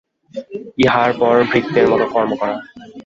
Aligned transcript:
ইহার 0.77 1.11
পর 1.19 1.35
ভৃত্যের 1.51 1.85
মত 1.91 2.01
কর্ম 2.13 2.31
করা। 2.35 2.55